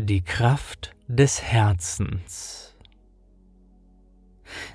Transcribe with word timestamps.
Die 0.00 0.22
Kraft 0.22 0.94
des 1.08 1.42
Herzens. 1.42 2.76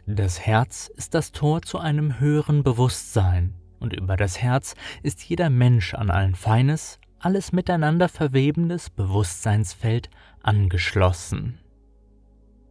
Das 0.05 0.41
Herz 0.41 0.91
ist 0.97 1.13
das 1.13 1.31
Tor 1.31 1.61
zu 1.61 1.79
einem 1.79 2.19
höheren 2.19 2.61
Bewusstsein, 2.61 3.53
und 3.79 3.93
über 3.93 4.17
das 4.17 4.41
Herz 4.41 4.75
ist 5.01 5.23
jeder 5.23 5.49
Mensch 5.49 5.93
an 5.93 6.11
ein 6.11 6.35
feines, 6.35 6.99
alles 7.19 7.53
miteinander 7.53 8.09
verwebendes 8.09 8.89
Bewusstseinsfeld 8.89 10.09
angeschlossen. 10.41 11.57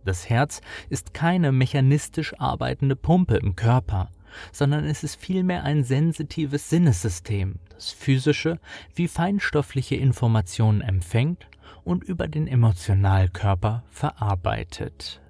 Das 0.04 0.28
Herz 0.28 0.60
ist 0.90 1.14
keine 1.14 1.52
mechanistisch 1.52 2.38
arbeitende 2.38 2.96
Pumpe 2.96 3.36
im 3.36 3.56
Körper, 3.56 4.10
sondern 4.52 4.84
es 4.84 5.04
ist 5.04 5.16
vielmehr 5.16 5.64
ein 5.64 5.84
sensitives 5.84 6.68
Sinnessystem, 6.68 7.54
das 7.70 7.92
physische 7.92 8.60
wie 8.94 9.08
feinstoffliche 9.08 9.96
Informationen 9.96 10.82
empfängt 10.82 11.48
und 11.84 12.04
über 12.04 12.29
den 12.29 12.46
Emotionalkörper 12.46 13.85
verarbeitet. 13.90 15.21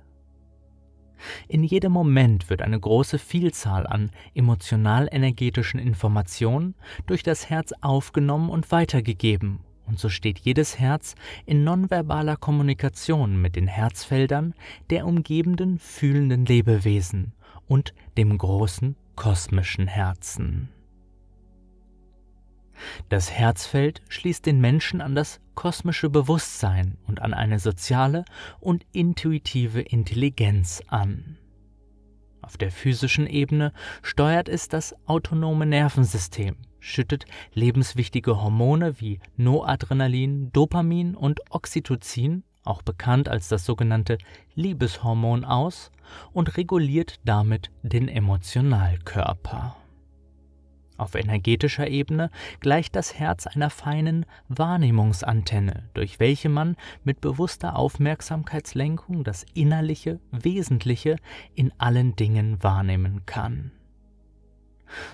In 1.48 1.62
jedem 1.62 1.92
Moment 1.92 2.50
wird 2.50 2.62
eine 2.62 2.78
große 2.78 3.19
Vielzahl 3.19 3.87
an 3.87 4.10
emotional-energetischen 4.34 5.78
Informationen 5.78 6.74
durch 7.06 7.23
das 7.23 7.48
Herz 7.48 7.73
aufgenommen 7.80 8.50
und 8.50 8.70
weitergegeben, 8.73 9.60
und 9.86 9.98
so 9.98 10.09
steht 10.09 10.38
jedes 10.38 10.78
Herz 10.78 11.14
in 11.45 11.64
nonverbaler 11.64 12.36
Kommunikation 12.36 13.41
mit 13.41 13.56
den 13.56 13.66
Herzfeldern 13.66 14.55
der 14.91 15.06
umgebenden 15.06 15.78
fühlenden 15.78 16.47
Lebewesen 16.47 17.33
und 17.69 17.95
dem 18.16 18.36
großen 18.36 18.97
kosmischen 19.16 19.86
Herzen. 19.86 20.69
Das 23.09 23.30
Herzfeld 23.30 24.02
schließt 24.09 24.46
den 24.46 24.60
Menschen 24.60 25.00
an 25.00 25.14
das 25.14 25.41
kosmische 25.54 26.10
Bewusstsein 26.10 26.98
und 27.06 27.20
an 27.20 27.34
eine 27.34 27.58
soziale 27.58 28.24
und 28.60 28.84
intuitive 28.92 29.80
Intelligenz 29.80 30.83
an. 30.88 31.38
Auf 32.41 32.56
der 32.56 32.72
physischen 32.72 33.27
Ebene 33.27 33.72
steuert 34.03 34.48
es 34.48 34.69
das 34.69 34.94
autonome 35.06 35.64
Nervensystem, 35.64 36.56
schüttet 36.80 37.25
lebenswichtige 37.55 38.42
Hormone 38.42 39.00
wie 39.00 39.20
Noadrenalin, 39.36 40.50
Dopamin 40.53 41.14
und 41.14 41.41
Oxytocin, 41.50 42.42
auch 42.64 42.83
bekannt 42.83 43.28
als 43.28 43.48
das 43.48 43.64
sogenannte 43.64 44.19
Liebeshormon, 44.55 45.44
aus 45.44 45.91
und 46.33 46.56
reguliert 46.56 47.20
damit 47.25 47.70
den 47.83 48.08
Emotionalkörper. 48.08 49.77
Auf 51.03 51.17
energetischer 51.17 51.89
Ebene 51.89 52.31
gleicht 52.61 52.95
das 52.95 53.14
Herz 53.19 53.48
einer 53.48 53.70
feinen 53.70 54.25
Wahrnehmungsantenne, 54.47 55.89
durch 55.94 56.20
welche 56.20 56.48
man 56.48 56.77
mit 57.03 57.20
bewusster 57.20 57.75
Aufmerksamkeitslenkung 57.75 59.25
das 59.25 59.44
Innerliche, 59.53 60.20
Wesentliche 60.31 61.17
in 61.56 61.72
allen 61.77 62.14
Dingen 62.14 62.62
wahrnehmen 62.62 63.27
kann. 63.27 63.72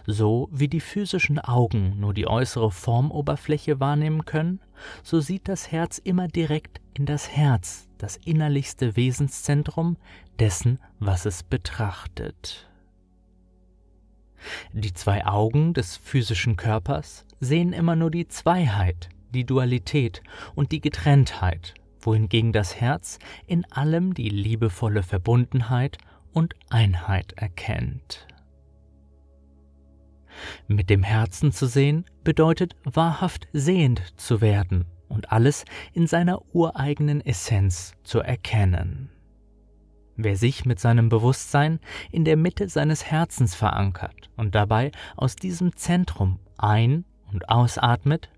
So 0.07 0.51
wie 0.53 0.69
die 0.69 0.81
physischen 0.81 1.39
Augen 1.39 1.99
nur 1.99 2.13
die 2.13 2.29
äußere 2.29 2.71
Formoberfläche 2.71 3.81
wahrnehmen 3.81 4.27
können, 4.27 4.61
so 5.03 5.21
sieht 5.21 5.49
das 5.49 5.73
Herz 5.73 5.97
immer 5.97 6.29
direkt 6.29 6.83
in 6.93 7.07
das 7.07 7.31
Herz, 7.31 7.89
das 7.97 8.19
innerlichste 8.27 8.95
Wesenszentrum 8.95 9.97
dessen, 10.39 10.81
was 10.99 11.25
es 11.25 11.43
betrachtet. 11.45 12.68
Die 14.73 14.93
zwei 14.93 15.27
Augen 15.27 15.75
des 15.75 15.97
physischen 15.97 16.57
Körpers 16.57 17.25
sehen 17.41 17.73
immer 17.73 17.97
nur 17.97 18.11
die 18.11 18.29
Zweiheit, 18.29 19.09
die 19.31 19.45
Dualität 19.45 20.23
und 20.55 20.73
die 20.73 20.81
Getrenntheit, 20.81 21.75
wohingegen 22.01 22.53
das 22.53 22.81
Herz 22.81 23.19
in 23.47 23.65
allem 23.73 24.15
die 24.15 24.29
liebevolle 24.29 25.03
Verbundenheit 25.03 25.99
und 26.33 26.55
Einheit 26.71 27.33
erkennt. 27.35 28.27
Mit 30.69 30.89
dem 30.89 31.03
Herzen 31.03 31.53
zu 31.53 31.67
sehen 31.67 32.05
bedeutet 32.23 32.77
wahrhaft 32.85 33.49
sehend 33.53 34.19
zu 34.19 34.41
werden 34.41 34.85
und 35.09 35.33
alles 35.33 35.65
in 35.93 36.07
seiner 36.07 36.43
ureigenen 36.55 37.25
Essenz 37.25 37.95
zu 38.05 38.21
erkennen. 38.21 39.11
Wer 40.21 40.37
sich 40.37 40.65
mit 40.65 40.81
seinem 40.81 41.09
Bewusstsein 41.11 41.79
in 42.11 42.25
der 42.25 42.37
Mitte 42.37 42.69
seines 42.69 43.05
Herzens 43.05 43.55
verankert 43.55 44.31
und 44.37 44.57
dabei 44.57 44.91
aus 45.17 45.37
diesem 45.37 45.77
Zentrum 45.77 46.41
ein- 46.57 47.05
und 47.33 47.49
ausatmet, 47.49 48.29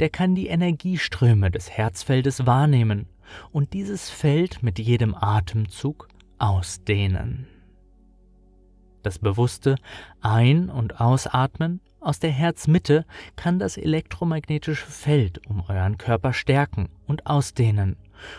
der 0.00 0.10
kann 0.10 0.34
die 0.34 0.48
Energieströme 0.48 1.52
des 1.52 1.70
Herzfeldes 1.70 2.44
wahrnehmen 2.44 3.06
und 3.52 3.72
dieses 3.72 4.10
Feld 4.10 4.64
mit 4.64 4.80
jedem 4.80 5.14
Atemzug 5.14 6.08
ausdehnen. 6.38 7.46
Das 9.04 9.20
bewusste 9.20 9.76
Ein- 10.20 10.70
und 10.70 11.00
Ausatmen 11.00 11.80
aus 12.00 12.18
der 12.18 12.30
Herzmitte 12.30 13.04
kann 13.36 13.58
das 13.58 13.76
elektromagnetische 13.76 14.86
Feld 14.86 15.46
um 15.48 15.64
euren 15.68 15.98
Körper 15.98 16.32
stärken 16.32 16.88
und 17.06 17.26
ausdehnen 17.26 17.96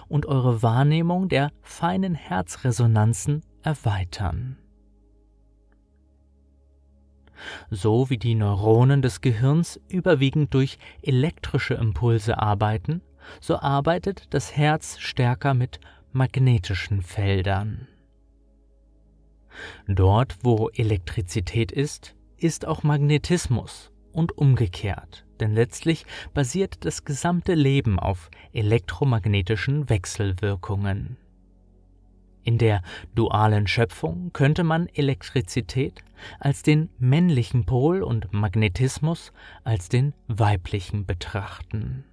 und 0.08 0.25
eure 0.25 0.62
Wahrnehmung 0.62 1.30
der 1.30 1.52
feinen 1.62 2.16
Herzresonanzen 2.16 3.44
erweitern. 3.64 4.58
So 7.69 8.09
wie 8.09 8.18
die 8.18 8.36
Neuronen 8.36 9.02
des 9.02 9.22
Gehirns 9.22 9.80
überwiegend 9.88 10.53
durch 10.53 10.78
elektrische 11.02 11.75
Impulse 11.75 12.38
arbeiten, 12.38 13.02
so 13.40 13.59
arbeitet 13.59 14.34
das 14.34 14.56
Herz 14.56 15.00
stärker 15.00 15.53
mit 15.53 15.80
magnetischen 16.12 17.02
Feldern. 17.02 17.88
Dort, 19.88 20.38
wo 20.44 20.69
Elektrizität 20.69 21.72
ist, 21.72 22.16
ist 22.42 22.66
auch 22.66 22.84
Magnetismus 22.84 23.92
und 24.12 24.38
umgekehrt 24.38 25.26
denn 25.40 25.54
letztlich 25.54 26.06
basiert 26.34 26.86
das 26.86 27.06
gesamte 27.06 27.54
Leben 27.54 28.00
auf 28.00 28.30
elektromagnetischen 28.54 29.90
Wechselwirkungen. 29.90 31.18
In 32.44 32.58
der 32.58 32.82
dualen 33.16 33.68
Schöpfung 33.68 34.32
könnte 34.34 34.64
man 34.64 34.88
Elektrizität 34.88 36.04
als 36.40 36.64
den 36.64 36.90
männlichen 36.98 37.66
Pol 37.66 38.02
und 38.02 38.34
Magnetismus 38.34 39.32
als 39.64 39.90
den 39.90 40.14
weiblichen 40.28 41.06
betrachten. 41.06 42.06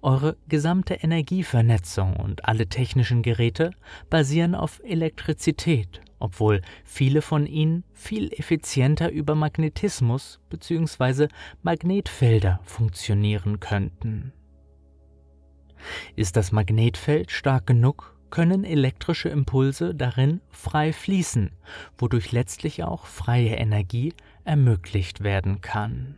Eure 0.00 0.36
gesamte 0.48 0.94
Energievernetzung 0.94 2.16
und 2.16 2.46
alle 2.46 2.68
technischen 2.68 3.22
Geräte 3.22 3.70
basieren 4.08 4.54
auf 4.54 4.80
Elektrizität 4.82 6.00
obwohl 6.18 6.62
viele 6.84 7.22
von 7.22 7.46
ihnen 7.46 7.84
viel 7.92 8.32
effizienter 8.32 9.10
über 9.10 9.34
Magnetismus 9.34 10.40
bzw. 10.50 11.28
Magnetfelder 11.62 12.60
funktionieren 12.64 13.60
könnten. 13.60 14.32
Ist 16.16 16.36
das 16.36 16.52
Magnetfeld 16.52 17.30
stark 17.30 17.66
genug, 17.66 18.14
können 18.30 18.64
elektrische 18.64 19.28
Impulse 19.28 19.94
darin 19.94 20.40
frei 20.50 20.92
fließen, 20.92 21.50
wodurch 21.96 22.32
letztlich 22.32 22.84
auch 22.84 23.06
freie 23.06 23.54
Energie 23.54 24.12
ermöglicht 24.44 25.22
werden 25.22 25.60
kann. 25.60 26.16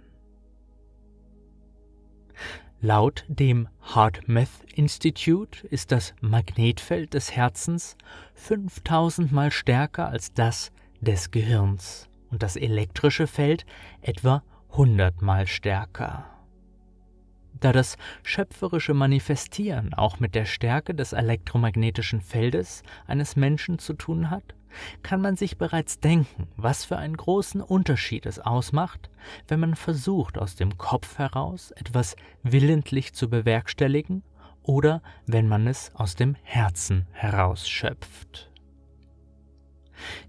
Laut 2.83 3.27
dem 3.29 3.69
HeartMath 3.95 4.65
Institute 4.75 5.67
ist 5.67 5.93
das 5.93 6.15
Magnetfeld 6.23 7.13
des 7.13 7.31
Herzens 7.37 7.95
5000 8.33 9.31
mal 9.31 9.51
stärker 9.51 10.09
als 10.09 10.33
das 10.33 10.73
des 11.03 11.31
Gehirns 11.31 12.09
und 12.31 12.43
das 12.43 12.57
elektrische 12.57 13.27
Feld 13.27 13.67
etwa 14.01 14.43
100 14.71 15.21
mal 15.21 15.47
stärker. 15.47 16.25
Da 17.53 17.73
das 17.73 17.99
schöpferische 18.23 18.95
Manifestieren 18.95 19.93
auch 19.93 20.19
mit 20.19 20.35
der 20.35 20.47
Stärke 20.47 20.95
des 20.95 21.13
elektromagnetischen 21.13 22.23
Feldes 22.23 22.83
eines 23.07 23.37
Menschen 23.37 23.79
zu 23.79 23.93
tun 23.93 24.31
hat, 24.31 24.55
kann 25.03 25.21
man 25.21 25.37
sich 25.37 25.59
bereits 25.59 26.01
denken, 26.01 26.49
was 26.57 26.85
für 26.85 26.97
einen 26.97 27.17
großen 27.17 27.61
Unterschied 27.61 28.27
es 28.27 28.39
ausmacht, 28.39 29.11
wenn 29.49 29.61
man 29.61 29.75
versucht, 29.75 30.39
aus 30.39 30.57
dem 30.57 30.79
Kopf 30.79 31.19
heraus 31.19 31.71
etwas 31.73 32.17
willentlich 32.43 33.13
zu 33.13 33.29
bewerkstelligen 33.29 34.23
oder 34.63 35.03
wenn 35.27 35.49
man 35.49 35.67
es 35.67 35.95
aus 35.95 36.15
dem 36.15 36.37
Herzen 36.43 37.07
herausschöpft. 37.13 38.51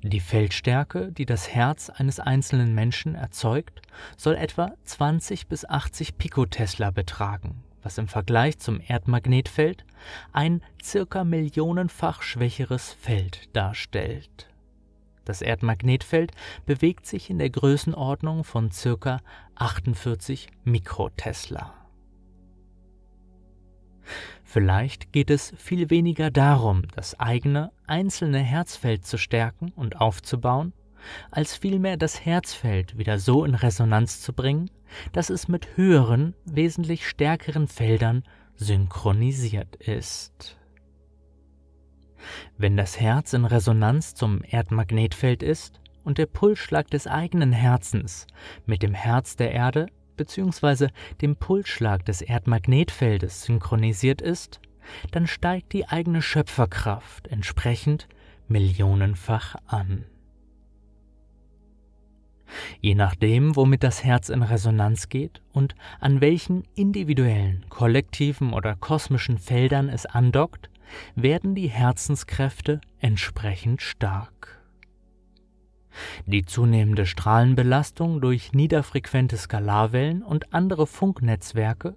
Die 0.01 0.19
Feldstärke, 0.19 1.11
die 1.11 1.25
das 1.25 1.49
Herz 1.49 1.89
eines 1.89 2.19
einzelnen 2.19 2.75
Menschen 2.75 3.15
erzeugt, 3.15 3.81
soll 4.17 4.35
etwa 4.35 4.73
20 4.83 5.47
bis 5.47 5.63
80 5.65 6.17
Pikotesla 6.17 6.91
betragen, 6.91 7.63
was 7.83 7.97
im 7.97 8.07
Vergleich 8.07 8.59
zum 8.59 8.81
Erdmagnetfeld 8.85 9.85
ein 10.31 10.61
circa 10.83 11.23
millionenfach 11.23 12.21
schwächeres 12.21 12.91
Feld 12.93 13.55
darstellt. 13.55 14.49
Das 15.25 15.41
Erdmagnetfeld 15.41 16.31
bewegt 16.65 17.05
sich 17.05 17.29
in 17.29 17.37
der 17.37 17.49
Größenordnung 17.49 18.43
von 18.43 18.71
circa 18.71 19.21
48 19.55 20.49
Mikrotesla. 20.63 21.73
Vielleicht 24.43 25.13
geht 25.13 25.29
es 25.29 25.53
viel 25.57 25.89
weniger 25.89 26.31
darum, 26.31 26.83
das 26.95 27.19
eigene 27.19 27.71
einzelne 27.87 28.39
Herzfeld 28.39 29.05
zu 29.05 29.17
stärken 29.17 29.71
und 29.75 30.01
aufzubauen, 30.01 30.73
als 31.31 31.55
vielmehr 31.55 31.97
das 31.97 32.25
Herzfeld 32.25 32.97
wieder 32.97 33.19
so 33.19 33.45
in 33.45 33.55
Resonanz 33.55 34.21
zu 34.21 34.33
bringen, 34.33 34.69
dass 35.11 35.29
es 35.29 35.47
mit 35.47 35.77
höheren, 35.77 36.33
wesentlich 36.45 37.07
stärkeren 37.07 37.67
Feldern 37.67 38.23
synchronisiert 38.55 39.75
ist. 39.77 40.57
Wenn 42.57 42.77
das 42.77 42.99
Herz 42.99 43.33
in 43.33 43.45
Resonanz 43.45 44.13
zum 44.13 44.41
Erdmagnetfeld 44.43 45.41
ist 45.41 45.81
und 46.03 46.17
der 46.17 46.27
Pulsschlag 46.27 46.87
des 46.89 47.07
eigenen 47.07 47.51
Herzens 47.51 48.27
mit 48.65 48.83
dem 48.83 48.93
Herz 48.93 49.35
der 49.35 49.51
Erde 49.51 49.87
bzw. 50.17 50.89
dem 51.21 51.35
Pulsschlag 51.35 52.05
des 52.05 52.21
Erdmagnetfeldes 52.21 53.43
synchronisiert 53.43 54.21
ist, 54.21 54.59
dann 55.11 55.27
steigt 55.27 55.73
die 55.73 55.87
eigene 55.87 56.21
Schöpferkraft 56.21 57.27
entsprechend 57.27 58.07
millionenfach 58.47 59.55
an. 59.65 60.05
Je 62.79 62.95
nachdem, 62.95 63.55
womit 63.55 63.83
das 63.83 64.03
Herz 64.03 64.29
in 64.29 64.43
Resonanz 64.43 65.09
geht 65.09 65.41
und 65.51 65.75
an 65.99 66.21
welchen 66.21 66.63
individuellen, 66.75 67.65
kollektiven 67.69 68.53
oder 68.53 68.75
kosmischen 68.75 69.37
Feldern 69.37 69.89
es 69.89 70.05
andockt, 70.05 70.69
werden 71.15 71.55
die 71.55 71.69
Herzenskräfte 71.69 72.81
entsprechend 72.99 73.81
stark. 73.81 74.61
Die 76.25 76.45
zunehmende 76.45 77.05
Strahlenbelastung 77.05 78.21
durch 78.21 78.53
niederfrequente 78.53 79.35
Skalarwellen 79.37 80.23
und 80.23 80.53
andere 80.53 80.87
Funknetzwerke 80.87 81.95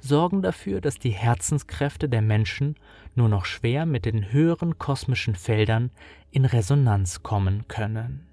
sorgen 0.00 0.42
dafür, 0.42 0.80
dass 0.80 0.98
die 0.98 1.10
Herzenskräfte 1.10 2.08
der 2.08 2.22
Menschen 2.22 2.74
nur 3.14 3.28
noch 3.28 3.44
schwer 3.44 3.86
mit 3.86 4.04
den 4.04 4.32
höheren 4.32 4.78
kosmischen 4.78 5.36
Feldern 5.36 5.90
in 6.30 6.44
Resonanz 6.44 7.22
kommen 7.22 7.68
können. 7.68 8.26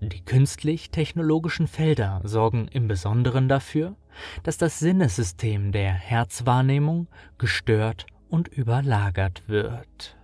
Die 0.00 0.24
künstlich-technologischen 0.24 1.66
Felder 1.66 2.20
sorgen 2.24 2.68
im 2.68 2.88
Besonderen 2.88 3.48
dafür, 3.48 3.96
dass 4.42 4.58
das 4.58 4.78
Sinnesystem 4.78 5.72
der 5.72 5.92
Herzwahrnehmung 5.92 7.08
gestört 7.38 8.06
und 8.28 8.48
überlagert 8.48 9.48
wird. 9.48 10.16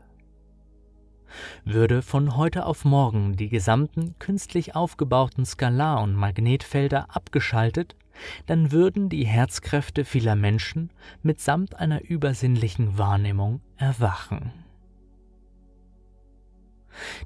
Würde 1.64 2.02
von 2.02 2.37
heute 2.37 2.66
auf 2.66 2.84
morgen 2.84 3.37
die 3.37 3.48
gesamten 3.48 4.16
künstlich 4.19 4.75
aufgebauten 4.75 5.44
Skalar- 5.44 6.02
und 6.02 6.14
Magnetfelder 6.14 7.14
abgeschaltet, 7.14 7.96
dann 8.46 8.72
würden 8.72 9.08
die 9.08 9.26
Herzkräfte 9.26 10.04
vieler 10.04 10.37
Menschen 10.37 10.90
mitsamt 11.22 11.76
einer 11.76 12.02
übersinnlichen 12.02 12.98
Wahrnehmung 12.98 13.60
erwachen. 13.76 14.52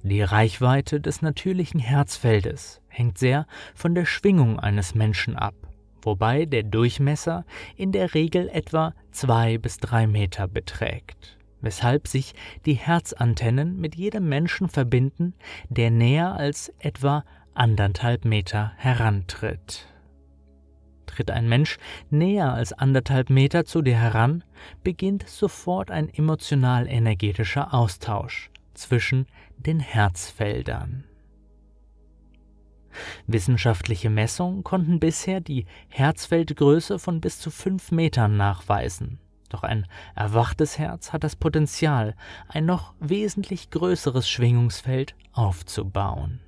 Die 0.03 0.23
Reichweite 0.23 1.01
des 1.01 1.23
natürlichen 1.23 1.81
Herzfeldes 1.81 2.81
hängt 2.89 3.19
sehr 3.19 3.47
von 3.75 3.95
der 3.95 4.05
Schwingung 4.05 4.59
eines 4.59 4.95
Menschen 4.95 5.37
ab, 5.37 5.55
wobei 6.03 6.45
der 6.45 6.63
Durchmesser 6.63 7.45
in 7.77 7.93
der 7.93 8.15
Regel 8.15 8.49
etwa 8.49 8.95
zwei 9.11 9.59
bis 9.59 9.79
drei 9.79 10.07
Meter 10.07 10.49
beträgt, 10.49 11.39
weshalb 11.61 12.09
sich 12.09 12.35
die 12.67 12.75
Herzantennen 12.75 13.81
mit 13.81 13.95
jedem 13.95 14.29
Menschen 14.29 14.69
verbinden, 14.69 15.35
der 15.69 15.91
näher 15.91 16.35
als 16.35 16.73
etwa 16.79 17.25
anderthalb 17.55 18.25
Meter 18.25 18.73
herantritt. 18.77 19.89
Tritt 21.07 21.31
ein 21.31 21.49
Mensch 21.49 21.77
näher 22.11 22.53
als 22.53 22.73
anderthalb 22.73 23.31
Meter 23.31 23.65
zu 23.65 23.83
dir 23.83 23.97
heran, 23.97 24.43
beginnt 24.83 25.29
sofort 25.29 25.91
ein 25.91 26.09
emotional-energetischer 26.09 27.73
Austausch 27.73 28.51
zwischen 28.75 29.27
den 29.59 29.81
Herzfeldern. 29.81 31.05
Wissenschaftliche 33.27 34.11
Messungen 34.11 34.63
konnten 34.63 35.01
bisher 35.01 35.41
die 35.41 35.67
Herzfeldgröße 35.89 36.99
von 36.99 37.21
bis 37.21 37.41
zu 37.41 37.51
fünf 37.51 37.91
Metern 37.91 38.37
nachweisen. 38.37 39.19
Doch 39.49 39.63
ein 39.63 39.87
erwachtes 40.15 40.79
Herz 40.79 41.13
hat 41.13 41.25
das 41.25 41.37
Potenzial, 41.37 42.15
ein 42.49 42.67
noch 42.67 42.95
wesentlich 43.01 43.71
größeres 43.71 44.29
Schwingungsfeld 44.29 45.15
aufzubauen. 45.33 46.41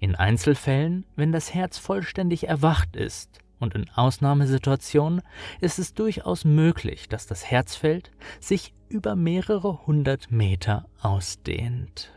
In 0.00 0.16
Einzelfällen, 0.16 1.06
wenn 1.14 1.32
das 1.32 1.54
Herz 1.54 1.78
vollständig 1.78 2.48
erwacht 2.48 2.96
ist, 2.96 3.38
und 3.60 3.74
in 3.74 3.88
Ausnahmesituationen 3.90 5.22
ist 5.60 5.78
es 5.78 5.94
durchaus 5.94 6.44
möglich, 6.44 7.08
dass 7.08 7.26
das 7.26 7.48
Herzfeld 7.48 8.10
sich 8.40 8.74
über 8.88 9.14
mehrere 9.14 9.86
hundert 9.86 10.32
Meter 10.32 10.86
ausdehnt. 11.00 12.12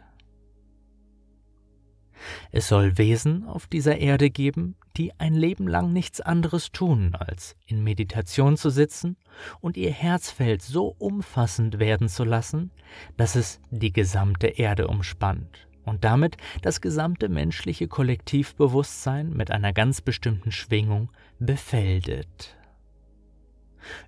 Es 2.51 2.67
soll 2.69 2.97
Wesen 2.97 3.43
auf 3.45 3.67
dieser 3.67 3.97
Erde 3.97 4.29
geben, 4.29 4.75
die 4.95 5.11
ein 5.19 5.33
Leben 5.33 5.67
lang 5.67 5.91
nichts 5.91 6.21
anderes 6.21 6.71
tun, 6.71 7.15
als 7.15 7.55
in 7.65 7.83
Meditation 7.83 8.57
zu 8.57 8.69
sitzen 8.69 9.17
und 9.59 9.75
ihr 9.75 9.91
Herzfeld 9.91 10.61
so 10.61 10.95
umfassend 10.99 11.79
werden 11.79 12.07
zu 12.07 12.23
lassen, 12.23 12.71
dass 13.17 13.35
es 13.35 13.59
die 13.71 13.91
gesamte 13.91 14.47
Erde 14.47 14.87
umspannt 14.87 15.67
und 15.85 16.03
damit 16.03 16.37
das 16.61 16.81
gesamte 16.81 17.29
menschliche 17.29 17.87
Kollektivbewusstsein 17.87 19.31
mit 19.31 19.51
einer 19.51 19.73
ganz 19.73 20.01
bestimmten 20.01 20.51
Schwingung 20.51 21.09
befeldet. 21.45 22.55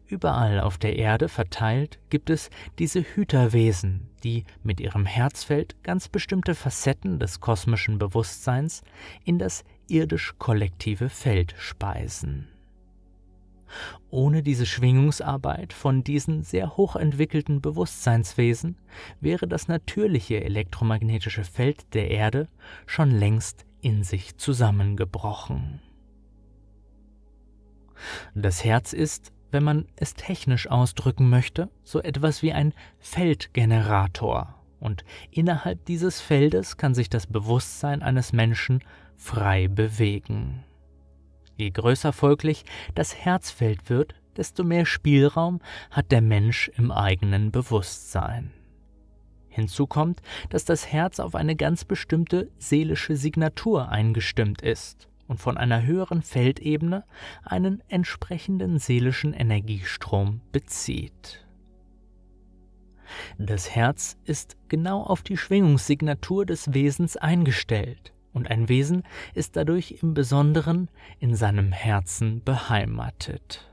Überall 0.08 0.62
auf 0.62 0.78
der 0.78 0.96
Erde 0.96 1.28
verteilt 1.28 2.00
gibt 2.10 2.30
es 2.30 2.50
diese 2.80 3.02
Hüterwesen, 3.02 4.10
die 4.24 4.46
mit 4.64 4.80
ihrem 4.80 5.06
Herzfeld 5.06 5.76
ganz 5.84 6.08
bestimmte 6.08 6.56
Facetten 6.56 7.20
des 7.20 7.42
kosmischen 7.42 7.98
Bewusstseins 7.98 8.84
in 9.26 9.38
das 9.38 9.64
irdisch-kollektive 9.88 11.10
Feld 11.10 11.56
speisen. 11.58 12.48
Ohne 14.10 14.44
diese 14.44 14.66
Schwingungsarbeit 14.66 15.74
von 15.74 16.04
diesen 16.04 16.44
sehr 16.44 16.78
hochentwickelten 16.78 17.62
Bewusstseinswesen 17.62 18.78
wäre 19.20 19.48
das 19.48 19.68
natürliche 19.68 20.42
elektromagnetische 20.44 21.44
Feld 21.44 21.94
der 21.94 22.12
Erde 22.12 22.48
schon 22.86 23.12
längst 23.12 23.66
in 23.82 24.04
sich 24.04 24.38
zusammengebrochen. 24.38 25.82
Das 28.34 28.64
Herz 28.64 28.94
ist, 28.94 29.32
wenn 29.52 29.64
man 29.64 29.86
es 29.96 30.14
technisch 30.14 30.68
ausdrücken 30.70 31.30
möchte, 31.30 31.70
so 31.84 32.02
etwas 32.02 32.42
wie 32.42 32.52
ein 32.52 32.74
Feldgenerator, 33.00 34.56
und 34.80 35.06
innerhalb 35.32 35.86
dieses 35.86 36.22
Feldes 36.22 36.78
kann 36.78 36.94
sich 36.94 37.10
das 37.10 37.26
Bewusstsein 37.26 38.04
eines 38.04 38.34
Menschen 38.34 38.84
frei 39.16 39.68
bewegen. 39.68 40.64
Je 41.56 41.72
größer 41.72 42.12
folglich 42.12 42.66
das 42.94 43.16
Herzfeld 43.16 43.90
wird, 43.90 44.14
desto 44.36 44.64
mehr 44.64 44.86
Spielraum 44.86 45.62
hat 45.90 46.12
der 46.12 46.22
Mensch 46.22 46.70
im 46.76 46.92
eigenen 46.92 47.52
Bewusstsein. 47.52 48.52
Hinzu 49.48 49.88
kommt, 49.88 50.22
dass 50.50 50.66
das 50.66 50.92
Herz 50.92 51.22
auf 51.22 51.34
eine 51.34 51.56
ganz 51.56 51.86
bestimmte 51.86 52.52
seelische 52.58 53.16
Signatur 53.16 53.88
eingestimmt 53.88 54.62
ist 54.62 55.08
und 55.28 55.40
von 55.40 55.58
einer 55.58 55.84
höheren 55.84 56.22
Feldebene 56.22 57.04
einen 57.44 57.82
entsprechenden 57.88 58.80
seelischen 58.80 59.34
Energiestrom 59.34 60.42
bezieht. 60.52 61.46
Das 63.38 63.70
Herz 63.70 64.18
ist 64.26 64.58
genau 64.68 65.04
auf 65.04 65.22
die 65.22 65.38
Schwingungssignatur 65.38 66.46
des 66.46 66.74
Wesens 66.74 67.18
eingestellt 67.18 68.14
und 68.34 68.50
ein 68.50 68.68
Wesen 68.68 69.04
ist 69.34 69.56
dadurch 69.56 70.00
im 70.02 70.14
Besonderen 70.14 70.90
in 71.20 71.36
seinem 71.36 71.72
Herzen 71.72 72.44
beheimatet. 72.44 73.68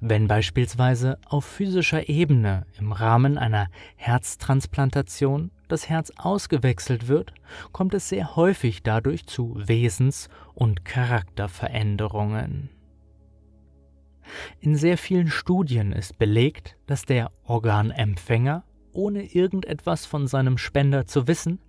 Wenn 0.00 0.26
beispielsweise 0.26 1.18
auf 1.26 1.44
physischer 1.44 2.08
Ebene 2.08 2.66
im 2.78 2.92
Rahmen 2.92 3.38
einer 3.38 3.68
Herztransplantation 3.96 5.50
das 5.68 5.88
Herz 5.88 6.12
ausgewechselt 6.16 7.08
wird, 7.08 7.32
kommt 7.72 7.94
es 7.94 8.08
sehr 8.08 8.36
häufig 8.36 8.82
dadurch 8.82 9.26
zu 9.26 9.54
Wesens- 9.56 10.28
und 10.54 10.84
Charakterveränderungen. 10.84 12.70
In 14.60 14.76
sehr 14.76 14.98
vielen 14.98 15.28
Studien 15.28 15.92
ist 15.92 16.18
belegt, 16.18 16.76
dass 16.86 17.04
der 17.04 17.30
Organempfänger 17.44 18.64
ohne 18.92 19.22
irgendetwas 19.22 20.06
von 20.06 20.26
seinem 20.26 20.58
Spender 20.58 21.06
zu 21.06 21.28
wissen, 21.28 21.60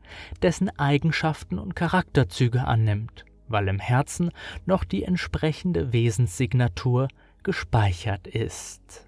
dessen 0.41 0.69
Eigenschaften 0.79 1.59
und 1.59 1.75
Charakterzüge 1.75 2.65
annimmt, 2.65 3.25
weil 3.47 3.67
im 3.67 3.79
Herzen 3.79 4.31
noch 4.65 4.83
die 4.83 5.03
entsprechende 5.03 5.93
Wesenssignatur 5.93 7.07
gespeichert 7.43 8.27
ist. 8.27 9.05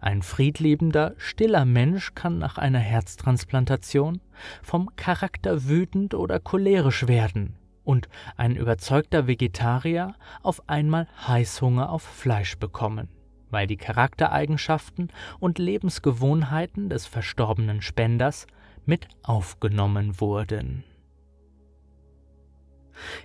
Ein 0.00 0.22
friedliebender, 0.22 1.14
stiller 1.16 1.64
Mensch 1.64 2.14
kann 2.14 2.38
nach 2.38 2.58
einer 2.58 2.78
Herztransplantation 2.78 4.20
vom 4.62 4.94
Charakter 4.96 5.64
wütend 5.68 6.14
oder 6.14 6.38
cholerisch 6.38 7.08
werden, 7.08 7.56
und 7.84 8.08
ein 8.36 8.56
überzeugter 8.56 9.26
Vegetarier 9.26 10.14
auf 10.42 10.68
einmal 10.68 11.08
Heißhunger 11.26 11.90
auf 11.90 12.02
Fleisch 12.02 12.56
bekommen, 12.58 13.08
weil 13.50 13.66
die 13.66 13.76
Charaktereigenschaften 13.76 15.10
und 15.38 15.58
Lebensgewohnheiten 15.58 16.88
des 16.88 17.06
verstorbenen 17.06 17.82
Spenders 17.82 18.46
mit 18.86 19.08
aufgenommen 19.22 20.20
wurden. 20.20 20.84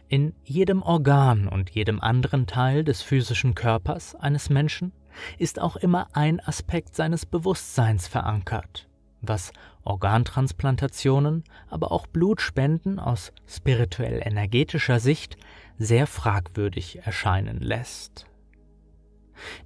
In 0.08 0.34
jedem 0.44 0.82
Organ 0.82 1.48
und 1.48 1.70
jedem 1.70 2.02
anderen 2.02 2.48
Teil 2.48 2.84
des 2.84 3.02
physischen 3.02 3.56
Körpers 3.56 4.16
eines 4.16 4.50
Menschen 4.50 4.92
ist 5.38 5.60
auch 5.60 5.76
immer 5.76 6.08
ein 6.14 6.40
Aspekt 6.40 6.96
seines 6.96 7.26
Bewusstseins 7.26 8.08
verankert, 8.08 8.88
was 9.22 9.52
Organtransplantationen, 9.84 11.44
aber 11.68 11.92
auch 11.92 12.08
Blutspenden 12.08 13.00
aus 13.00 13.32
spirituell-energetischer 13.48 15.00
Sicht 15.00 15.38
sehr 15.78 16.08
fragwürdig 16.08 17.00
erscheinen 17.04 17.60
lässt. 17.60 18.26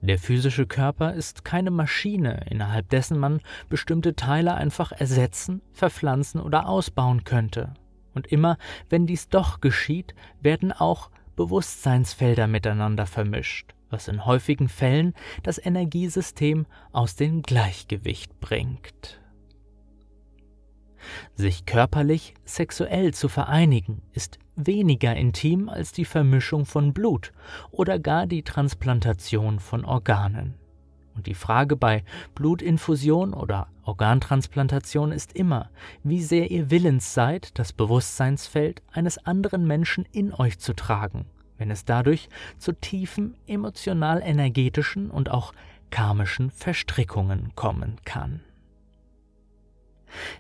Der 0.01 0.19
physische 0.19 0.67
Körper 0.67 1.13
ist 1.13 1.43
keine 1.43 1.71
Maschine, 1.71 2.45
innerhalb 2.49 2.89
dessen 2.89 3.17
man 3.17 3.41
bestimmte 3.69 4.15
Teile 4.15 4.53
einfach 4.53 4.91
ersetzen, 4.91 5.61
verpflanzen 5.71 6.39
oder 6.39 6.67
ausbauen 6.67 7.23
könnte. 7.23 7.73
Und 8.13 8.27
immer, 8.27 8.57
wenn 8.89 9.07
dies 9.07 9.29
doch 9.29 9.61
geschieht, 9.61 10.13
werden 10.41 10.71
auch 10.71 11.09
Bewusstseinsfelder 11.35 12.47
miteinander 12.47 13.05
vermischt, 13.05 13.73
was 13.89 14.07
in 14.07 14.25
häufigen 14.25 14.69
Fällen 14.69 15.13
das 15.41 15.63
Energiesystem 15.63 16.65
aus 16.91 17.15
dem 17.15 17.41
Gleichgewicht 17.41 18.39
bringt. 18.39 19.19
Sich 21.35 21.65
körperlich 21.65 22.33
sexuell 22.45 23.13
zu 23.13 23.27
vereinigen 23.27 24.01
ist 24.13 24.39
weniger 24.55 25.15
intim 25.15 25.67
als 25.67 25.91
die 25.91 26.05
Vermischung 26.05 26.65
von 26.65 26.93
Blut 26.93 27.33
oder 27.71 27.99
gar 27.99 28.27
die 28.27 28.43
Transplantation 28.43 29.59
von 29.59 29.83
Organen. 29.83 30.55
Und 31.15 31.27
die 31.27 31.35
Frage 31.35 31.75
bei 31.75 32.03
Blutinfusion 32.35 33.33
oder 33.33 33.67
Organtransplantation 33.83 35.11
ist 35.11 35.33
immer, 35.33 35.69
wie 36.03 36.23
sehr 36.23 36.49
ihr 36.49 36.71
willens 36.71 37.13
seid, 37.13 37.57
das 37.59 37.73
Bewusstseinsfeld 37.73 38.81
eines 38.91 39.17
anderen 39.19 39.67
Menschen 39.67 40.05
in 40.11 40.33
euch 40.33 40.59
zu 40.59 40.73
tragen, 40.73 41.25
wenn 41.57 41.69
es 41.69 41.85
dadurch 41.85 42.29
zu 42.57 42.73
tiefen 42.73 43.35
emotional-energetischen 43.45 45.11
und 45.11 45.29
auch 45.29 45.53
karmischen 45.91 46.49
Verstrickungen 46.49 47.51
kommen 47.55 47.97
kann. 48.05 48.41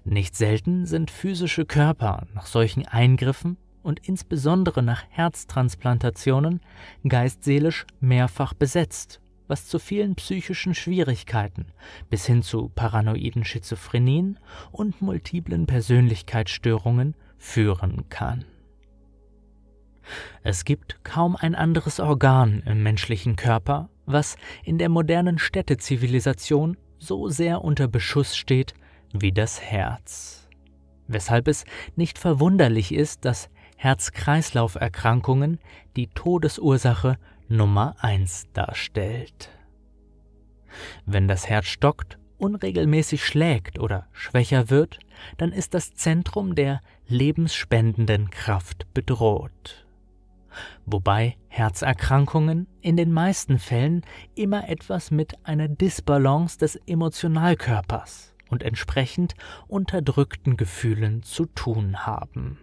Nicht 0.03 0.35
selten 0.35 0.85
sind 0.85 1.11
physische 1.11 1.65
Körper 1.65 2.27
nach 2.33 2.45
solchen 2.45 2.87
Eingriffen 2.87 3.57
und 3.81 4.07
insbesondere 4.07 4.81
nach 4.81 5.03
Herztransplantationen 5.09 6.61
geistseelisch 7.07 7.85
mehrfach 7.99 8.53
besetzt, 8.53 9.19
was 9.47 9.67
zu 9.67 9.79
vielen 9.79 10.15
psychischen 10.15 10.73
Schwierigkeiten 10.73 11.67
bis 12.09 12.25
hin 12.25 12.41
zu 12.41 12.69
paranoiden 12.69 13.43
Schizophrenien 13.43 14.39
und 14.71 15.01
multiplen 15.01 15.65
Persönlichkeitsstörungen 15.65 17.15
führen 17.37 18.09
kann. 18.09 18.45
Es 20.43 20.65
gibt 20.65 21.03
kaum 21.03 21.35
ein 21.35 21.55
anderes 21.55 21.99
Organ 21.99 22.61
im 22.65 22.83
menschlichen 22.83 23.35
Körper, 23.35 23.89
was 24.05 24.35
in 24.63 24.77
der 24.77 24.89
modernen 24.89 25.39
Städtezivilisation 25.39 26.77
so 26.99 27.29
sehr 27.29 27.63
unter 27.63 27.87
Beschuss 27.87 28.35
steht 28.35 28.73
wie 29.13 29.31
das 29.31 29.61
Herz. 29.61 30.47
Weshalb 31.07 31.47
es 31.47 31.65
nicht 31.95 32.17
verwunderlich 32.17 32.93
ist, 32.93 33.25
dass 33.25 33.49
Herz-Kreislauf-Erkrankungen 33.77 35.59
die 35.95 36.07
Todesursache 36.07 37.17
Nummer 37.47 37.95
1 37.99 38.51
darstellt. 38.53 39.49
Wenn 41.05 41.27
das 41.27 41.49
Herz 41.49 41.67
stockt, 41.67 42.17
unregelmäßig 42.37 43.25
schlägt 43.25 43.79
oder 43.79 44.07
schwächer 44.11 44.69
wird, 44.69 44.99
dann 45.37 45.51
ist 45.51 45.73
das 45.73 45.93
Zentrum 45.93 46.55
der 46.55 46.81
lebensspendenden 47.07 48.29
Kraft 48.31 48.91
bedroht. 48.93 49.85
Wobei 50.85 51.35
Herzerkrankungen 51.47 52.67
in 52.81 52.95
den 52.97 53.11
meisten 53.11 53.59
Fällen 53.59 54.05
immer 54.35 54.69
etwas 54.69 55.11
mit 55.11 55.45
einer 55.45 55.67
Disbalance 55.67 56.57
des 56.57 56.75
Emotionalkörpers 56.85 58.35
und 58.49 58.63
entsprechend 58.63 59.33
unterdrückten 59.67 60.57
Gefühlen 60.57 61.23
zu 61.23 61.45
tun 61.45 62.05
haben. 62.05 62.59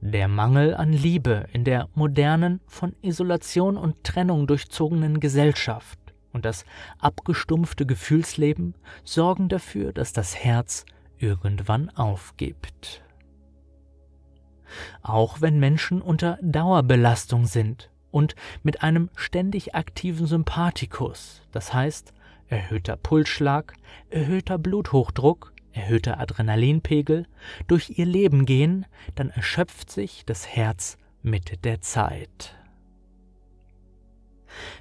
Der 0.00 0.28
Mangel 0.28 0.74
an 0.74 0.92
Liebe 0.92 1.46
in 1.52 1.64
der 1.64 1.88
modernen, 1.94 2.60
von 2.66 2.94
Isolation 3.02 3.76
und 3.76 4.04
Trennung 4.04 4.46
durchzogenen 4.46 5.20
Gesellschaft 5.20 5.98
und 6.32 6.44
das 6.44 6.64
abgestumpfte 6.98 7.86
Gefühlsleben 7.86 8.74
sorgen 9.04 9.48
dafür, 9.48 9.92
dass 9.92 10.12
das 10.12 10.36
Herz 10.36 10.84
irgendwann 11.16 11.90
aufgibt. 11.90 13.02
Auch 15.02 15.40
wenn 15.40 15.58
Menschen 15.58 16.02
unter 16.02 16.38
Dauerbelastung 16.42 17.46
sind 17.46 17.90
und 18.10 18.34
mit 18.62 18.82
einem 18.82 19.10
ständig 19.16 19.74
aktiven 19.74 20.26
Sympathikus, 20.26 21.42
das 21.52 21.72
heißt 21.72 22.12
erhöhter 22.48 22.96
Pulsschlag, 22.96 23.74
erhöhter 24.10 24.58
Bluthochdruck, 24.58 25.53
erhöhter 25.74 26.18
Adrenalinpegel 26.20 27.26
durch 27.66 27.98
ihr 27.98 28.06
Leben 28.06 28.46
gehen, 28.46 28.86
dann 29.14 29.30
erschöpft 29.30 29.90
sich 29.90 30.24
das 30.24 30.48
Herz 30.48 30.96
mit 31.22 31.64
der 31.64 31.80
Zeit. 31.80 32.56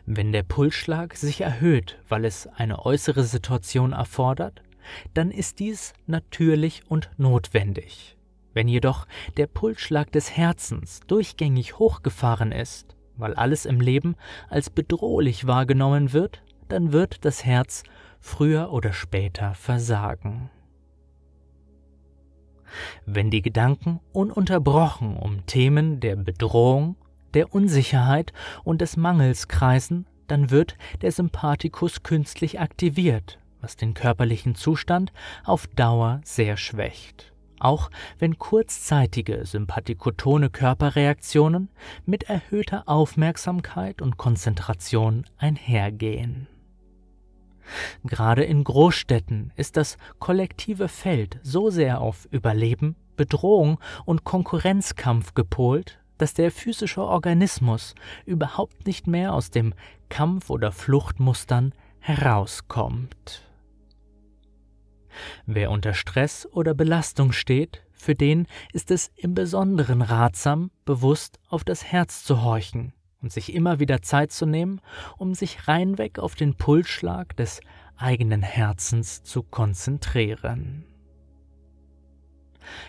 Wenn 0.06 0.32
der 0.32 0.44
Pulsschlag 0.44 1.16
sich 1.16 1.42
erhöht, 1.42 2.00
weil 2.08 2.26
es 2.26 2.48
eine 2.48 2.86
äußere 2.86 3.24
Situation 3.24 3.94
erfordert, 3.94 4.62
dann 5.14 5.32
ist 5.32 5.60
dies 5.60 5.94
natürlich 6.06 6.84
und 6.88 7.10
notwendig. 7.18 8.18
Wenn 8.54 8.68
jedoch 8.68 9.08
der 9.38 9.48
Pulsschlag 9.48 10.12
des 10.12 10.36
Herzens 10.38 11.00
durchgängig 11.08 11.80
hochgefahren 11.80 12.52
ist, 12.52 12.96
weil 13.16 13.34
alles 13.34 13.66
im 13.66 13.80
Leben 13.80 14.16
als 14.50 14.70
bedrohlich 14.70 15.48
wahrgenommen 15.48 16.14
wird, 16.14 16.44
dann 16.70 16.92
wird 16.92 17.26
das 17.26 17.46
Herz 17.46 17.84
früher 18.20 18.72
oder 18.72 18.94
später 18.94 19.54
versagen. 19.56 20.50
Wenn 23.06 23.30
die 23.30 23.42
Gedanken 23.42 24.00
ununterbrochen 24.12 25.18
um 25.18 25.46
Themen 25.46 26.00
der 26.00 26.16
Bedrohung, 26.16 26.96
der 27.34 27.54
Unsicherheit 27.54 28.34
und 28.64 28.82
des 28.82 28.98
Mangels 28.98 29.48
kreisen, 29.48 30.06
dann 30.28 30.50
wird 30.50 30.78
der 31.02 31.12
Sympathikus 31.12 32.04
künstlich 32.04 32.60
aktiviert, 32.60 33.40
was 33.62 33.76
den 33.76 33.94
körperlichen 33.94 34.56
Zustand 34.56 35.12
auf 35.44 35.68
Dauer 35.68 36.22
sehr 36.24 36.58
schwächt. 36.58 37.34
Auch 37.60 37.90
wenn 38.20 38.38
kurzzeitige 38.38 39.46
sympathikotone 39.46 40.50
Körperreaktionen 40.50 41.70
mit 42.06 42.24
erhöhter 42.24 42.84
Aufmerksamkeit 42.88 44.02
und 44.02 44.18
Konzentration 44.18 45.26
einhergehen. 45.38 46.48
Gerade 48.04 48.44
in 48.44 48.64
Großstädten 48.64 49.52
ist 49.56 49.78
das 49.78 49.98
kollektive 50.20 50.88
Feld 50.88 51.40
so 51.44 51.70
sehr 51.70 52.02
auf 52.02 52.28
Überleben, 52.32 52.96
Bedrohung 53.16 53.80
und 54.06 54.24
Konkurrenzkampf 54.24 55.34
gepolt, 55.34 56.00
dass 56.18 56.34
der 56.34 56.52
physische 56.52 57.04
Organismus 57.04 57.96
überhaupt 58.26 58.86
nicht 58.86 59.08
mehr 59.08 59.34
aus 59.34 59.50
dem 59.50 59.74
Kampf- 60.10 60.50
oder 60.50 60.72
Fluchtmustern 60.72 61.74
herauskommt. 62.00 63.42
Wer 65.46 65.72
unter 65.72 65.94
Stress 65.94 66.48
oder 66.52 66.74
Belastung 66.74 67.32
steht, 67.32 67.84
für 67.92 68.16
den 68.16 68.48
ist 68.74 68.92
es 68.92 69.12
im 69.16 69.34
Besonderen 69.34 70.02
ratsam, 70.02 70.72
bewusst 70.86 71.40
auf 71.48 71.64
das 71.64 71.84
Herz 71.84 72.24
zu 72.24 72.42
horchen 72.42 72.94
und 73.24 73.32
sich 73.32 73.56
immer 73.56 73.80
wieder 73.80 74.04
Zeit 74.04 74.32
zu 74.32 74.46
nehmen, 74.46 74.82
um 75.18 75.34
sich 75.34 75.68
reinweg 75.68 76.20
auf 76.20 76.36
den 76.36 76.54
Pulsschlag 76.56 77.36
des 77.38 77.60
eigenen 77.98 78.44
Herzens 78.44 79.24
zu 79.24 79.42
konzentrieren. 79.42 80.86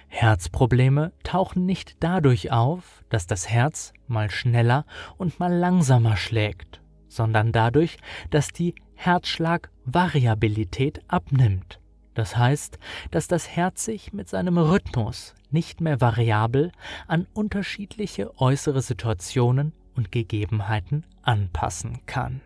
Herzprobleme 0.08 1.12
tauchen 1.22 1.64
nicht 1.66 1.96
dadurch 2.00 2.50
auf, 2.52 3.04
dass 3.08 3.26
das 3.26 3.48
Herz 3.48 3.94
mal 4.06 4.30
schneller 4.30 4.84
und 5.16 5.40
mal 5.40 5.54
langsamer 5.54 6.16
schlägt, 6.16 6.82
sondern 7.08 7.52
dadurch, 7.52 7.96
dass 8.30 8.48
die 8.48 8.74
Herzschlagvariabilität 8.94 11.00
abnimmt. 11.08 11.80
Das 12.14 12.36
heißt, 12.36 12.78
dass 13.10 13.26
das 13.26 13.48
Herz 13.48 13.84
sich 13.84 14.12
mit 14.12 14.28
seinem 14.28 14.58
Rhythmus 14.58 15.34
nicht 15.50 15.80
mehr 15.80 16.00
variabel 16.00 16.70
an 17.08 17.26
unterschiedliche 17.34 18.38
äußere 18.38 18.82
Situationen 18.82 19.72
und 19.96 20.12
Gegebenheiten 20.12 21.04
anpassen 21.22 22.00
kann. 22.06 22.40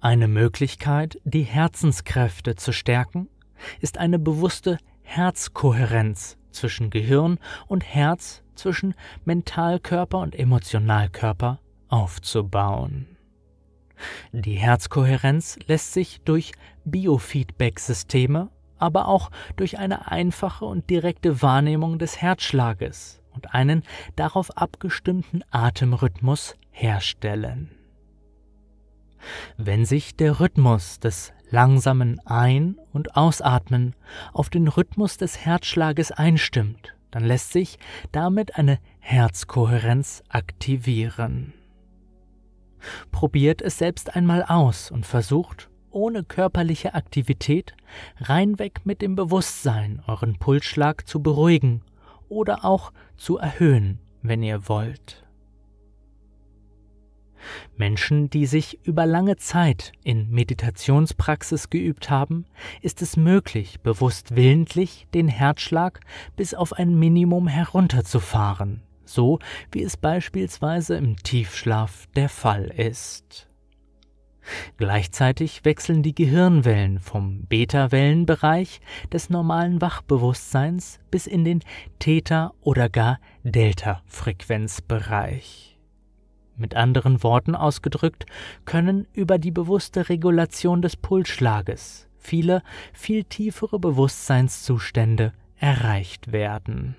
Eine 0.00 0.28
Möglichkeit, 0.28 1.20
die 1.24 1.42
Herzenskräfte 1.42 2.54
zu 2.56 2.72
stärken, 2.72 3.28
ist 3.80 3.98
eine 3.98 4.18
bewusste 4.18 4.78
Herzkohärenz 5.02 6.38
zwischen 6.52 6.90
Gehirn 6.90 7.38
und 7.66 7.84
Herz, 7.84 8.42
zwischen 8.54 8.94
Mentalkörper 9.24 10.18
und 10.18 10.34
Emotionalkörper 10.34 11.60
aufzubauen. 11.88 13.06
Die 14.32 14.54
Herzkohärenz 14.54 15.58
lässt 15.66 15.92
sich 15.92 16.20
durch 16.22 16.52
Biofeedback-Systeme, 16.84 18.50
aber 18.78 19.08
auch 19.08 19.30
durch 19.56 19.78
eine 19.78 20.10
einfache 20.10 20.64
und 20.64 20.88
direkte 20.88 21.42
Wahrnehmung 21.42 21.98
des 21.98 22.20
Herzschlages 22.20 23.20
und 23.38 23.54
einen 23.54 23.84
darauf 24.16 24.56
abgestimmten 24.56 25.44
Atemrhythmus 25.52 26.56
herstellen. 26.70 27.70
Wenn 29.56 29.84
sich 29.84 30.16
der 30.16 30.40
Rhythmus 30.40 30.98
des 30.98 31.32
langsamen 31.50 32.20
Ein- 32.26 32.78
und 32.92 33.16
Ausatmen 33.16 33.94
auf 34.32 34.50
den 34.50 34.66
Rhythmus 34.66 35.18
des 35.18 35.38
Herzschlages 35.38 36.10
einstimmt, 36.10 36.94
dann 37.12 37.24
lässt 37.24 37.52
sich 37.52 37.78
damit 38.10 38.56
eine 38.56 38.80
Herzkohärenz 38.98 40.24
aktivieren. 40.28 41.54
Probiert 43.12 43.62
es 43.62 43.78
selbst 43.78 44.16
einmal 44.16 44.42
aus 44.42 44.90
und 44.90 45.06
versucht, 45.06 45.70
ohne 45.90 46.24
körperliche 46.24 46.94
Aktivität, 46.94 47.74
reinweg 48.18 48.84
mit 48.84 49.00
dem 49.00 49.14
Bewusstsein 49.14 50.02
euren 50.08 50.38
Pulsschlag 50.38 51.06
zu 51.06 51.22
beruhigen 51.22 51.82
oder 52.28 52.64
auch 52.64 52.92
zu 53.16 53.38
erhöhen, 53.38 53.98
wenn 54.22 54.42
ihr 54.42 54.68
wollt. 54.68 55.24
Menschen, 57.76 58.30
die 58.30 58.46
sich 58.46 58.84
über 58.84 59.06
lange 59.06 59.36
Zeit 59.36 59.92
in 60.02 60.30
Meditationspraxis 60.30 61.70
geübt 61.70 62.10
haben, 62.10 62.46
ist 62.82 63.02
es 63.02 63.16
möglich, 63.16 63.80
bewusst 63.80 64.36
willentlich 64.36 65.06
den 65.14 65.28
Herzschlag 65.28 66.00
bis 66.36 66.54
auf 66.54 66.72
ein 66.72 66.98
Minimum 66.98 67.46
herunterzufahren, 67.46 68.82
so 69.04 69.38
wie 69.72 69.82
es 69.82 69.96
beispielsweise 69.96 70.96
im 70.96 71.16
Tiefschlaf 71.16 72.06
der 72.16 72.28
Fall 72.28 72.64
ist. 72.64 73.47
Gleichzeitig 74.76 75.64
wechseln 75.64 76.02
die 76.02 76.14
Gehirnwellen 76.14 76.98
vom 76.98 77.46
Beta-Wellenbereich 77.46 78.82
des 79.12 79.30
normalen 79.30 79.80
Wachbewusstseins 79.80 81.00
bis 81.10 81.26
in 81.26 81.44
den 81.44 81.62
Theta- 81.98 82.52
oder 82.60 82.88
gar 82.88 83.18
Delta-Frequenzbereich. 83.44 85.78
Mit 86.56 86.74
anderen 86.74 87.22
Worten 87.22 87.54
ausgedrückt, 87.54 88.26
können 88.64 89.06
über 89.12 89.38
die 89.38 89.52
bewusste 89.52 90.08
Regulation 90.08 90.82
des 90.82 90.96
Pulsschlages 90.96 92.08
viele, 92.28 92.62
viel 92.92 93.24
tiefere 93.24 93.78
Bewusstseinszustände 93.78 95.32
erreicht 95.56 96.30
werden. 96.30 96.94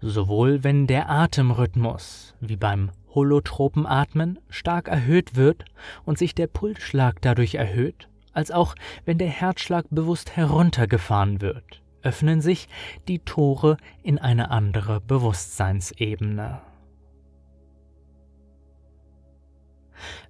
Sowohl 0.00 0.64
wenn 0.64 0.86
der 0.86 1.10
Atemrhythmus, 1.10 2.34
wie 2.40 2.56
beim 2.56 2.90
holotropen 3.14 3.86
Atmen, 3.86 4.38
stark 4.48 4.88
erhöht 4.88 5.36
wird 5.36 5.64
und 6.04 6.18
sich 6.18 6.34
der 6.34 6.46
Pulsschlag 6.46 7.20
dadurch 7.22 7.54
erhöht, 7.54 8.08
als 8.32 8.50
auch 8.50 8.74
wenn 9.04 9.18
der 9.18 9.28
Herzschlag 9.28 9.86
bewusst 9.90 10.36
heruntergefahren 10.36 11.40
wird, 11.40 11.82
öffnen 12.02 12.40
sich 12.40 12.68
die 13.08 13.20
Tore 13.20 13.76
in 14.02 14.18
eine 14.18 14.50
andere 14.50 15.00
Bewusstseinsebene. 15.00 16.60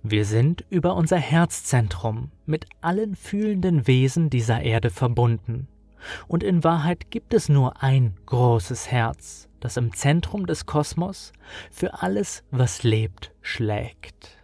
Wir 0.03 0.25
sind 0.25 0.65
über 0.71 0.95
unser 0.95 1.17
Herzzentrum 1.17 2.31
mit 2.47 2.67
allen 2.81 3.17
fühlenden 3.17 3.87
Wesen 3.87 4.31
dieser 4.31 4.61
Erde 4.61 4.91
verbunden. 4.91 5.69
Und 6.29 6.43
in 6.43 6.63
Wahrheit 6.63 7.11
gibt 7.11 7.33
es 7.33 7.49
nur 7.49 7.83
ein 7.83 8.15
großes 8.27 8.91
Herz, 8.91 9.49
das 9.65 9.79
im 9.79 9.95
Zentrum 9.95 10.47
des 10.47 10.67
Kosmos 10.67 11.33
für 11.71 12.03
alles, 12.03 12.45
was 12.51 12.83
lebt, 12.83 13.33
schlägt. 13.41 14.37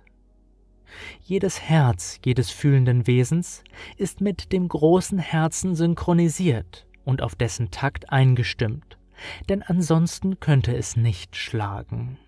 Jedes 1.22 1.60
Herz 1.60 2.18
jedes 2.24 2.50
fühlenden 2.50 3.06
Wesens 3.06 3.62
ist 3.98 4.22
mit 4.22 4.50
dem 4.50 4.66
großen 4.66 5.18
Herzen 5.18 5.74
synchronisiert 5.74 6.86
und 7.04 7.20
auf 7.20 7.34
dessen 7.34 7.70
Takt 7.70 8.10
eingestimmt, 8.10 8.96
denn 9.50 9.62
ansonsten 9.62 10.40
könnte 10.40 10.74
es 10.74 10.96
nicht 10.96 11.36
schlagen. 11.36 12.18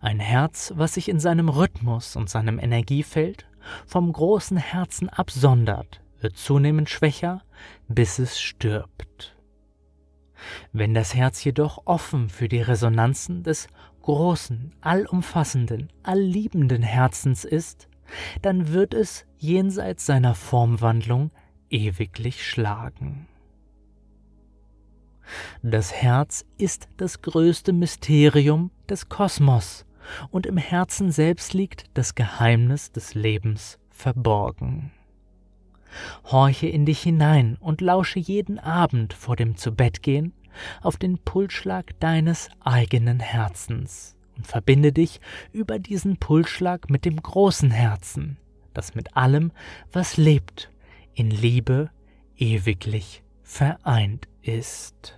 Ein 0.00 0.20
Herz, 0.20 0.72
was 0.76 0.94
sich 0.94 1.08
in 1.08 1.18
seinem 1.18 1.48
Rhythmus 1.48 2.14
und 2.14 2.30
seinem 2.30 2.60
Energiefeld 2.60 3.46
vom 3.84 4.12
großen 4.12 4.56
Herzen 4.56 5.08
absondert, 5.08 6.00
wird 6.20 6.36
zunehmend 6.36 6.88
schwächer, 6.88 7.42
bis 7.88 8.20
es 8.20 8.40
stirbt. 8.40 9.37
Wenn 10.72 10.94
das 10.94 11.14
Herz 11.14 11.42
jedoch 11.44 11.82
offen 11.84 12.28
für 12.28 12.48
die 12.48 12.60
Resonanzen 12.60 13.42
des 13.42 13.68
großen, 14.02 14.72
allumfassenden, 14.80 15.92
allliebenden 16.02 16.82
Herzens 16.82 17.44
ist, 17.44 17.88
dann 18.42 18.72
wird 18.72 18.94
es 18.94 19.26
jenseits 19.36 20.06
seiner 20.06 20.34
Formwandlung 20.34 21.30
ewiglich 21.70 22.46
schlagen. 22.46 23.28
Das 25.62 25.92
Herz 25.92 26.46
ist 26.56 26.88
das 26.96 27.20
größte 27.20 27.72
Mysterium 27.72 28.70
des 28.88 29.08
Kosmos, 29.08 29.84
und 30.30 30.46
im 30.46 30.56
Herzen 30.56 31.10
selbst 31.10 31.52
liegt 31.52 31.84
das 31.92 32.14
Geheimnis 32.14 32.92
des 32.92 33.14
Lebens 33.14 33.78
verborgen. 33.90 34.92
Horche 36.24 36.66
in 36.66 36.86
dich 36.86 37.00
hinein 37.00 37.56
und 37.60 37.80
lausche 37.80 38.18
jeden 38.18 38.58
Abend 38.58 39.12
vor 39.12 39.36
dem 39.36 39.56
Zubettgehen 39.56 40.32
auf 40.82 40.96
den 40.96 41.18
Pulsschlag 41.18 41.98
deines 42.00 42.48
eigenen 42.60 43.20
Herzens 43.20 44.16
und 44.36 44.46
verbinde 44.46 44.92
dich 44.92 45.20
über 45.52 45.78
diesen 45.78 46.16
Pulsschlag 46.16 46.90
mit 46.90 47.04
dem 47.04 47.20
großen 47.20 47.70
Herzen, 47.70 48.38
das 48.74 48.94
mit 48.94 49.16
allem, 49.16 49.52
was 49.92 50.16
lebt, 50.16 50.70
in 51.14 51.30
Liebe 51.30 51.90
ewiglich 52.36 53.22
vereint 53.42 54.28
ist. 54.42 55.16